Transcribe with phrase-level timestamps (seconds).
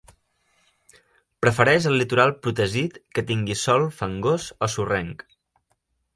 [1.45, 5.25] Prefereix el litoral protegit que tingui sòl fangós o sorrenc.